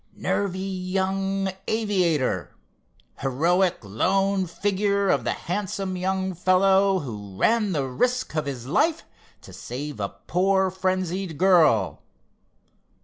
[0.15, 2.55] 'Nervy young aviator,'
[3.19, 9.03] 'heroic lone figure of the handsome young fellow who ran the risk of his life
[9.41, 12.01] to save a poor frenzied girl.